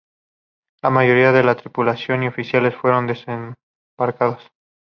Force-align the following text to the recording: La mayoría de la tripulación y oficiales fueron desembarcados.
La 0.81 0.89
mayoría 0.89 1.31
de 1.31 1.43
la 1.43 1.53
tripulación 1.55 2.23
y 2.23 2.27
oficiales 2.27 2.73
fueron 2.75 3.05
desembarcados. 3.05 4.49